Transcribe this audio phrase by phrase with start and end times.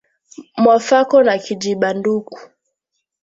[0.61, 2.37] Mwafako na kiji ba nduku